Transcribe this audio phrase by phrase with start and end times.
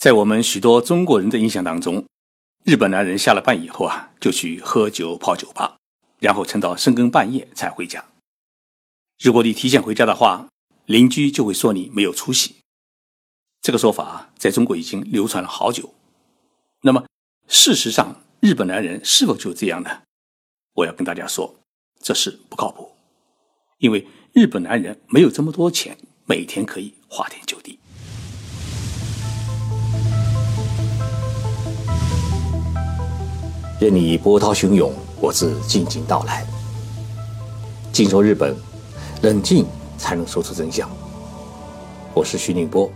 [0.00, 2.06] 在我们许多中国人的印象当中，
[2.64, 5.76] 日本男人下了班以后啊，就去喝酒泡酒吧，
[6.20, 8.02] 然后撑到深更半夜才回家。
[9.22, 10.48] 如果你提前回家的话，
[10.86, 12.56] 邻居就会说你没有出息。
[13.60, 15.92] 这个说法在中国已经流传了好久。
[16.80, 17.04] 那么，
[17.46, 20.00] 事实上，日本男人是否就这样呢？
[20.76, 21.60] 我要跟大家说，
[22.00, 22.90] 这是不靠谱，
[23.76, 27.78] 因为日本男人没有这么多钱，每天可以花天酒地。
[33.80, 36.46] 任你波涛汹涌，我自静静到来。
[37.90, 38.54] 静说日本，
[39.22, 39.64] 冷静
[39.96, 40.86] 才能说出真相。
[42.12, 42.92] 我是徐宁波，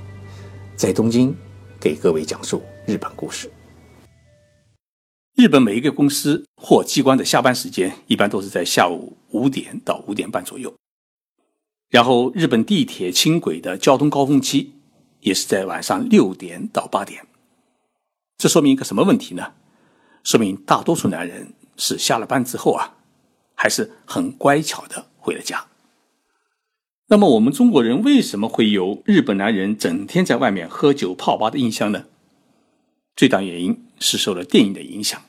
[0.76, 1.34] 在东京
[1.80, 3.50] 给各位讲述日本故事。
[5.34, 10.70] 日本每一个公司或机关的下班时间一般都是在下午五点到五点半左右，
[11.88, 14.74] 然后日本地铁、轻轨的交通高峰期
[15.20, 17.26] 也是在晚上六点到八点。
[18.36, 19.54] 这说明一个什么问题呢？
[20.24, 22.96] 说明大多数男人是下了班之后啊，
[23.54, 25.66] 还是很乖巧的回了家。
[27.08, 32.06] 那么我们中国人为什么会有日本男人整天在外面喝酒泡吧的印象呢？
[33.14, 35.20] 最大原因是受了电影的影响，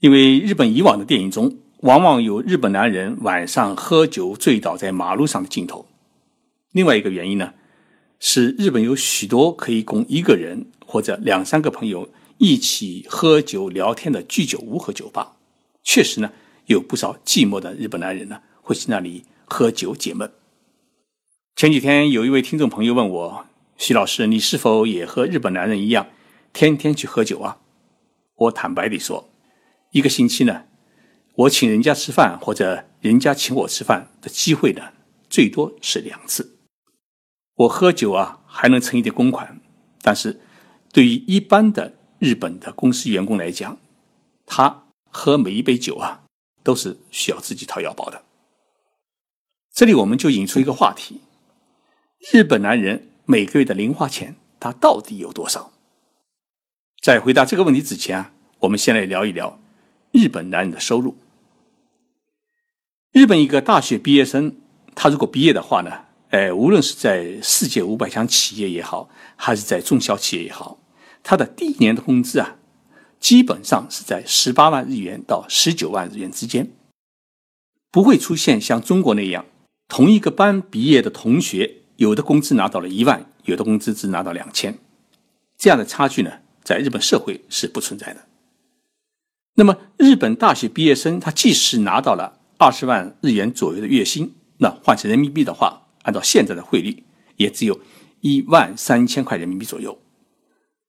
[0.00, 5.86] 因为日本以往的电影中往往有日本男人晚上喝酒醉倒在马路上的镜头。
[6.72, 7.52] 另外一个原因呢，
[8.18, 12.08] 是日本有许多可以供一个人或者两三个朋友。
[12.42, 15.36] 一起喝酒聊天的居酒屋和酒吧，
[15.84, 16.32] 确实呢，
[16.66, 20.28] 有不少寂寞的日本男人呢会去那里喝酒解闷。
[21.54, 23.46] 前几天有一位听众朋友问我
[23.78, 26.08] ：“徐老师，你是否也和日本男人一样，
[26.52, 27.58] 天天去喝酒啊？”
[28.34, 29.30] 我坦白地说，
[29.92, 30.64] 一个星期呢，
[31.36, 34.82] 我请人家吃饭或者人家请我吃饭的机会呢，
[35.30, 36.58] 最多是两次。
[37.54, 39.60] 我喝酒啊，还能存一点公款，
[40.00, 40.40] 但是
[40.92, 41.98] 对于一般的。
[42.22, 43.76] 日本的公司员工来讲，
[44.46, 46.22] 他喝每一杯酒啊，
[46.62, 48.22] 都是需要自己掏腰包的。
[49.74, 51.20] 这里我们就引出一个话题：
[52.32, 55.72] 日本男人每个月的零花钱，他到底有多少？
[57.02, 59.58] 在回答这个问题之前啊，我们先来聊一聊
[60.12, 61.16] 日本男人的收入。
[63.10, 64.54] 日本一个大学毕业生，
[64.94, 70.78] 他如果毕业的话呢，哎，无论是在世界五百强企业也好，还是在中小企业也好。
[71.22, 72.56] 他的第一年的工资啊，
[73.20, 76.72] 基本上是在十八万日元到十九万日元之间，
[77.90, 79.46] 不会出现像中国那样，
[79.88, 84.78] 同一个班毕业的同学，有的工资拿到了一万，有的工资只拿到两千，
[85.56, 88.26] 这样的差距呢，在日本社会是不存在的。
[89.54, 97.04] 那么，日本大学毕业生他即使拿到了二十万日元左右的月薪，那换成人民币的话，按照现在的汇率，
[97.36, 97.78] 也只有
[98.20, 99.98] 一万三千块人民币左右。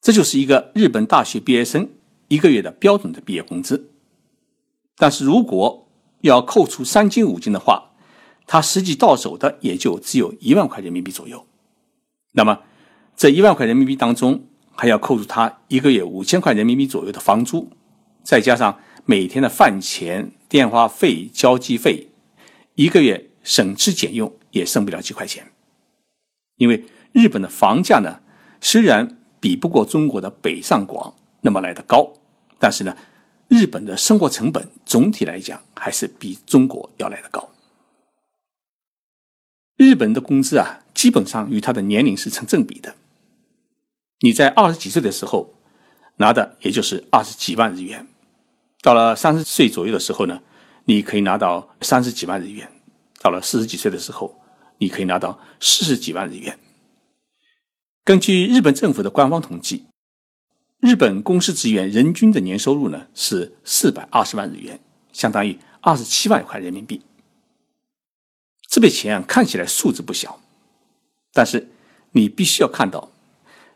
[0.03, 1.89] 这就是一个日本大学毕业生
[2.27, 3.89] 一个月的标准的毕业工资，
[4.97, 5.87] 但是如果
[6.19, 7.91] 要扣除三金五金的话，
[8.45, 11.47] 他实际到手的也就只有一万块人民币左右。
[12.33, 12.59] 那么
[13.15, 17.71] 这一万块人民币当中，还要扣除他一个月五千块人民币左右的房租，
[18.23, 22.09] 再加上每天的饭钱、电话费、交际费，
[22.75, 25.53] 一个月省吃俭用也剩不了几块钱。
[26.57, 28.19] 因为日本的房价呢，
[28.59, 32.13] 虽然比不过中国的北上广那么来的高，
[32.57, 32.95] 但是呢，
[33.49, 37.49] 日本的生活成本总体来讲还是比中国要来的高。
[39.75, 42.95] 日本的工资啊，基本上与他的年龄是成正比的。
[44.21, 45.53] 你在二十几岁的时候
[46.15, 48.07] 拿的也就是二十几万日元，
[48.81, 50.41] 到了三十岁左右的时候呢，
[50.85, 52.65] 你可以拿到三十几万日元；
[53.19, 54.39] 到了四十几岁的时候，
[54.77, 56.57] 你可以拿到四十几万日元。
[58.05, 59.85] 根据日本政府的官方统计，
[60.81, 64.77] 日本公司职员人均的年收入呢是四百二十万日元，
[65.13, 67.01] 相当于二十七万块人民币。
[68.67, 70.41] 这笔钱看起来数字不小，
[71.31, 71.69] 但是
[72.11, 73.09] 你必须要看到，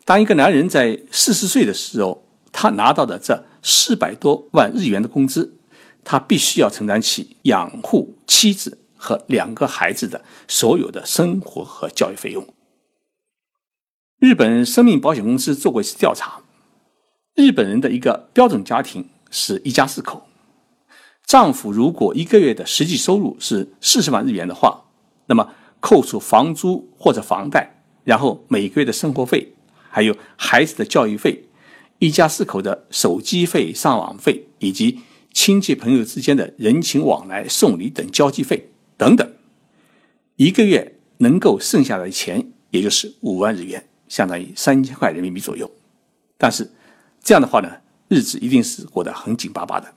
[0.03, 2.22] 当一个男人在四十岁的时候，
[2.52, 5.53] 他拿到的这四百多万日元的工资，
[6.03, 12.46] 他必须要承担起养护妻子和两个孩子的所有的生活和教育费用。
[14.19, 16.41] 日本生命保险公司做过一次调查，
[17.35, 20.25] 日本人的一个标准家庭是一家四口，
[21.23, 24.85] 丈夫如果一个月的实际收入是四十万日元的话，
[25.28, 29.53] 那么扣除房租或者房贷，然后每个月的生活费，
[29.91, 31.47] 还有孩子的教育费，
[31.99, 39.31] 一家四口的手机费、上网费，以及亲戚朋友之间的人情往来、送礼等交际费等等，
[40.37, 43.87] 一个月能够剩下的钱也就是五万日元。
[44.07, 45.69] 相当于三千块人民币左右，
[46.37, 46.71] 但是
[47.21, 49.93] 这样的话呢，日子一定是过得很紧巴巴的。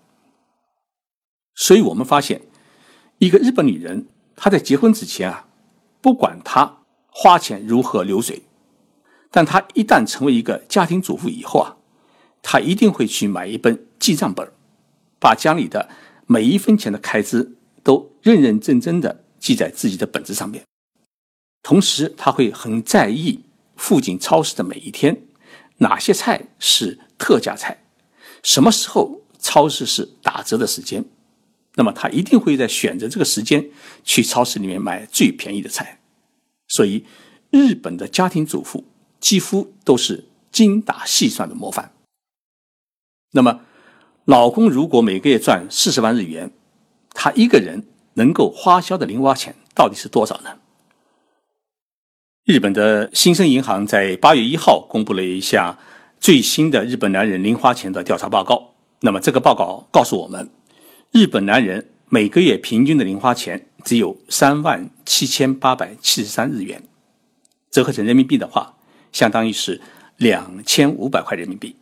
[1.55, 2.43] 所以我们发现，
[3.19, 5.49] 一个日本女人，她在结婚之前啊，
[6.01, 6.79] 不管她
[7.09, 8.43] 花钱如何流水，
[9.31, 11.77] 但她一旦成为一个家庭主妇以后啊，
[12.43, 14.51] 她一定会去买一本记账本，
[15.19, 15.89] 把家里的
[16.27, 20.65] 每一分钱的开支都认认真真的记在自己的本子上面。
[21.63, 23.45] 同时，她会很在意
[23.81, 25.23] 附近超市的每一天，
[25.79, 27.83] 哪些菜是特价菜，
[28.43, 31.07] 什么时候超市是打折的时间。
[31.77, 33.71] 那么他一定会在选择这个时间
[34.05, 35.99] 去超市里面买最便宜的菜，
[36.69, 37.07] 所以
[37.49, 38.85] 日本的家庭主妇
[39.19, 41.95] 几乎都是精打细算的模范。
[43.33, 43.63] 那么，
[44.27, 46.53] 老公如果每个月赚四十万日元，
[47.15, 50.59] 他一个人能够花销的零花钱到底是多少呢？
[52.47, 55.77] 日本的新生银行在八月一号公布了一项
[56.19, 58.75] 最新的日本男人零花钱的调查报告。
[59.01, 60.49] 那么这个报告告诉我们。
[61.13, 66.83] 日本男人每个月平均的零花钱只有三万七千八百七十三日元，
[67.71, 68.75] 折合成人民币的话，
[69.13, 69.81] 相当于是
[70.17, 71.77] 两千五百块人民币。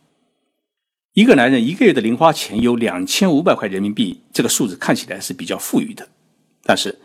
[1.13, 6.07] 一个男人一个月的零花钱有两千五百块人民币，这个数字看起来是比较富裕的。
[6.63, 6.99] 但是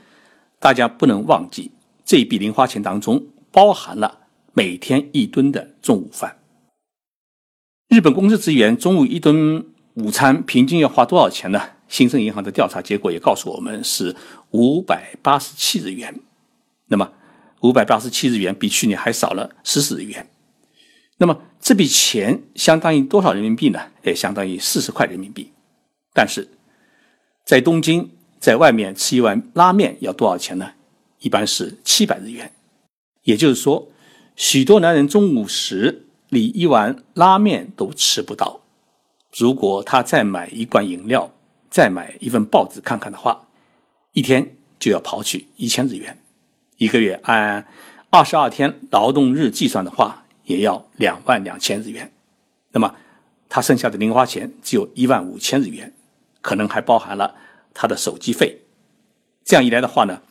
[0.58, 1.70] 大家不能忘记，
[2.04, 3.24] 这一笔零花钱当中
[3.54, 6.40] 包含了每天一吨的中午饭。
[7.86, 9.64] 日本公司职员中午一顿
[9.94, 11.62] 午餐平均要花多少钱呢？
[11.86, 14.16] 新生银行的调查结果也告诉我们是
[14.50, 16.12] 五百八十七日元，
[16.88, 17.12] 那么
[17.60, 20.28] 五百八十七日元比去年还少了十四日元。
[21.18, 23.80] 那么这笔钱相当于多少人民币呢？
[24.02, 25.52] 也相当于四十块人民币。
[26.12, 26.48] 但是
[27.44, 28.10] 在东京，
[28.40, 30.72] 在外面吃一碗拉面要多少钱呢？
[31.20, 32.50] 一般是七百日元。
[33.24, 33.88] 也就是说，
[34.36, 38.60] 许多男人中午时连一碗拉面都吃不到。
[39.36, 41.34] 如果他再买一罐饮料，
[41.68, 43.48] 再买一份报纸看看的话，
[44.12, 46.16] 一天就要刨去一千日元，
[46.76, 47.66] 一个月按
[48.10, 52.12] 二十二天劳动日计算的话，也要两万两千日元。
[52.70, 52.94] 那么
[53.48, 55.92] 他剩下的零花钱只有一万五千日元，
[56.40, 57.34] 可能还包含了
[57.72, 58.60] 他的手机费。
[59.44, 60.22] 这样一来的话呢，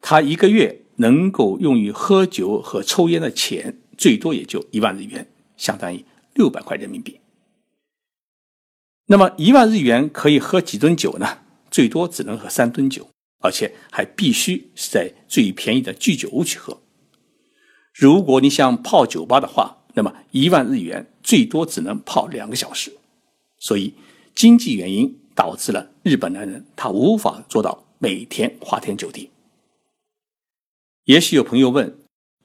[0.00, 6.04] 他一个月能够用于喝酒和抽烟的钱，最多也就一万日元，相当于
[6.34, 7.18] 六百块人民币。
[9.06, 11.26] 那么一万日元可以喝几吨酒呢？
[11.70, 13.08] 最多只能喝三吨酒，
[13.40, 16.80] 而且还必须是在最便宜的居酒屋去喝。
[17.92, 22.92] 如果你想泡酒吧的话，那么一万日元最多只能泡两个小时。
[23.58, 23.94] 所以
[24.34, 29.31] 经济原因导致了日本男人他无法做到每天花天酒地。
[31.04, 31.98] 也许有朋友问：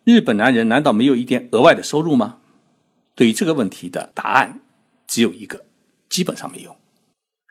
[0.04, 2.40] 日本男人难道没有一点额外的收入吗？
[3.14, 4.62] 对于这个问题的答案
[5.08, 5.66] 只有一个。
[6.10, 6.76] 基本上没有。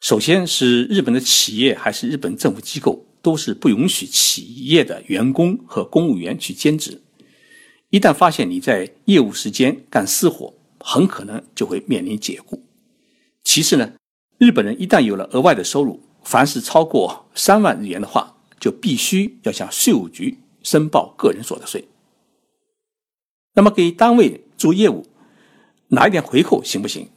[0.01, 7.03] 首先是日本的企业还是日本政府机构，都是不允许企业的员工和公务员去兼职。
[7.91, 12.65] 一旦发现你在业务时间干私活，很可能就会面临解雇。
[13.45, 13.93] 其次呢，
[14.39, 21.87] 日本人一旦有了额外的收入，凡是超过三万日元的话，就必须要向税务局申报个人所得税。
[23.55, 25.07] 那么给单位做业务，
[25.91, 27.09] 拿一点回扣行不行？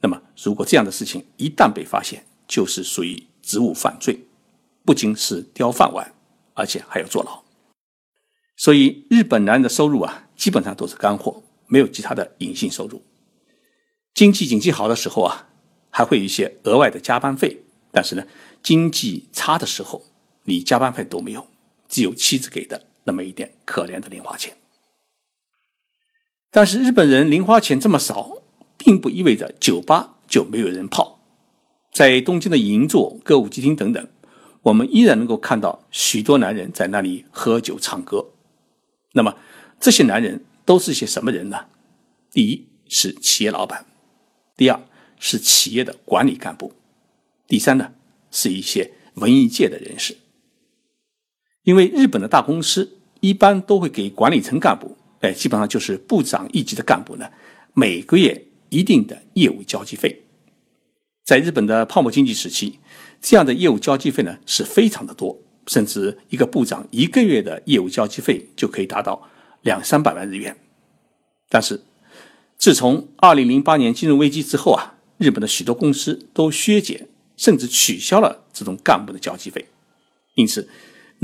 [0.00, 4.26] 那么，如果这样的事情一旦被发现，就是属于职务犯罪，
[4.86, 6.14] 不仅是叼饭碗，
[6.54, 7.44] 而且还要坐牢。
[8.56, 13.02] 所以，日本男人的收入啊，基本上都是干货，没有其他的隐性收入。
[14.14, 15.50] 经济景气好的时候啊，
[15.90, 18.26] 还会有一些额外的加班费，但是呢，
[18.62, 20.02] 经济差的时候，
[20.44, 21.46] 你加班费都没有，
[21.86, 24.56] 只有妻子给的那么一点可怜的零花钱。
[26.50, 28.42] 但是日本人零花钱这么少。
[28.76, 31.18] 并不意味着酒吧就没有人泡，
[31.90, 34.08] 在东京的银座、歌舞伎町等等，
[34.60, 38.32] 我们依然能够看到许多男人在那里喝酒唱歌。
[39.12, 39.38] 那么，
[39.80, 41.66] 这些男人都是些什么人呢？
[42.30, 43.86] 第一是企业老板，
[44.54, 44.78] 第二
[45.18, 46.74] 是企业的管理干部，
[47.46, 47.94] 第三呢
[48.30, 50.18] 是一些文艺界的人士。
[51.64, 57.28] 因为日本的大公司一般都会给管理层干部，哎，基本上就是部长一级的干部呢，
[57.74, 58.46] 每个月。
[58.70, 60.24] 一定的业务交际费，
[61.22, 62.80] 在日本的泡沫经济时期，
[63.20, 69.28] 这样的业务交际费呢是非常的多，甚至一个部长一个月的业务交际费就可以达到
[69.62, 70.56] 两三百万日元。
[71.48, 71.84] 但是，
[72.56, 77.06] 自从二零零八年金融危机之后啊，日本的许多公司都削减
[77.36, 79.64] 甚至取消了这种干部的交际费，
[80.34, 80.68] 因此，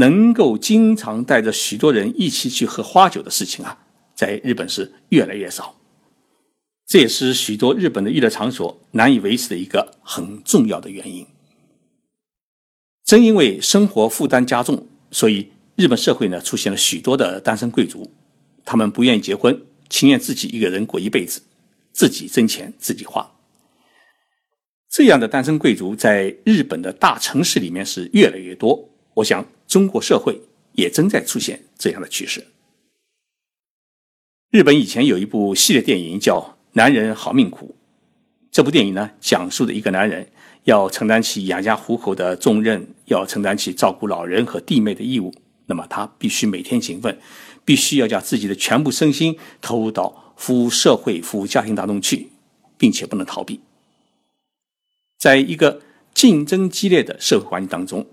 [0.00, 3.78] 能够经常带着许多人一起去喝花酒的事情啊，
[4.14, 5.76] 在日本是越来越少。
[6.86, 11.26] 这也是许多日本的娱乐场所难以维持的一个很重要的原因。
[13.04, 18.10] 正因为生活负担加重，所以日本社会呢出现了许多的单身贵族，
[18.64, 21.42] 他们不愿意结婚，情愿自己一个人过一辈子，
[21.92, 23.30] 自己挣钱自己花。
[24.88, 28.89] 这样的单身贵族在日本的大城市里面是越来越多。
[29.14, 30.40] 我想，中国社会
[30.72, 32.46] 也正在出现这样的趋势。
[34.50, 36.40] 日本以前有一部系列电影叫
[36.72, 37.74] 《男人好命苦》，
[38.50, 40.28] 这部电影呢，讲述的一个男人
[40.64, 45.32] 要承担起养家糊口的重任，要承担起照顾老人和弟妹的义务，
[45.66, 47.16] 那么他必须每天勤奋，
[47.64, 52.28] 必须要将自己的全部身心投入到服务社会、服务家庭当中去，
[52.76, 53.60] 并且不能逃避。
[55.16, 55.80] 在一个
[56.12, 58.06] 竞争激烈的社会环境当中，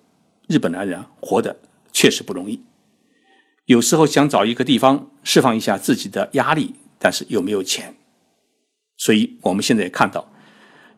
[0.47, 1.59] 日本男人活得
[1.91, 2.63] 确实不容易。
[3.65, 7.95] 有时候想找一个地方释放一下自己的压力，但是又没有钱。
[8.97, 10.31] 所以，我们现在也看到，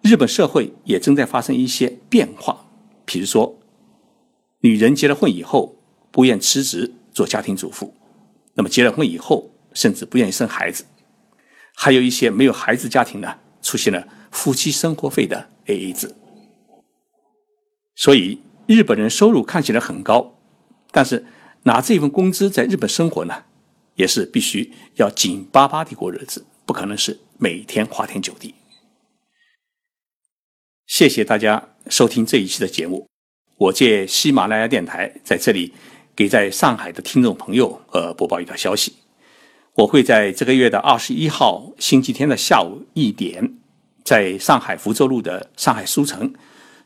[0.01, 2.65] 日本社会也正在发生一些变化。
[3.05, 3.59] 比如说，
[4.61, 5.75] 女人结了婚以后
[6.11, 7.93] 不愿辞职做家庭主妇，
[8.53, 10.85] 那么结了婚以后甚至不愿意生孩子。
[11.75, 15.49] 还有一些没有孩子家庭呢，出现了夫妻生活费的。
[15.69, 16.15] A A 制，
[17.93, 20.35] 所以日本人收入看起来很高，
[20.91, 21.25] 但是
[21.63, 23.45] 拿这份工资在日本生活呢，
[23.95, 28.53] 也是必须要紧巴巴的过日子，不可能是每天花天酒地。
[30.85, 33.07] 谢谢大家收听这一期的节目，
[33.57, 35.73] 我借喜马拉雅电台在这里
[36.15, 38.93] 给在上海的听众朋友呃播报一条消息，
[39.77, 43.55] 我会在这个月的二十一号星期天的下午一点。
[44.03, 46.31] 在上海福州路的上海书城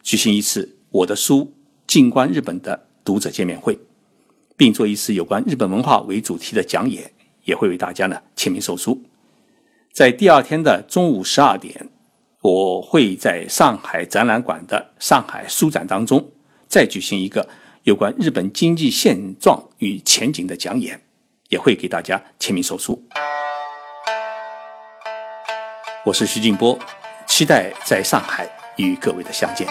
[0.02, 1.54] 举行一次我的书
[1.93, 3.77] 静观日本的读者见面会，
[4.57, 9.03] 并做一次有关日本文化为主题的讲演，也会为大家呢签名售书。
[9.91, 11.91] 在第二天的中午十二点，
[12.41, 16.31] 我会在上海展览馆的上海书展当中
[16.67, 17.47] 再举行一个
[17.83, 21.00] 有关日本经济现状与前景的讲演，
[21.50, 23.00] 也会给大家签名售书。
[26.03, 26.75] 我是徐静波。
[27.27, 29.67] 期待在上海与各位的相见。